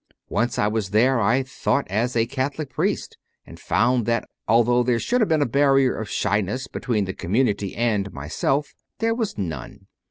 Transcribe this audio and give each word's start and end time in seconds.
Once 0.29 0.57
I 0.57 0.65
was 0.67 0.89
there, 0.89 1.19
I 1.21 1.43
thought, 1.43 1.85
as 1.87 2.15
a 2.15 2.25
Catholic 2.25 2.71
priest, 2.71 3.19
and 3.45 3.59
found 3.59 4.07
that, 4.07 4.27
although 4.47 4.81
there 4.81 4.97
should 4.97 5.21
have 5.21 5.27
been 5.27 5.43
a 5.43 5.45
barrier 5.45 5.95
of 5.95 6.09
shyness 6.09 6.65
between 6.65 7.05
the 7.05 7.13
community 7.13 7.75
and 7.75 8.11
myself, 8.11 8.73
there 8.97 9.13
was 9.13 9.37
none. 9.37 9.85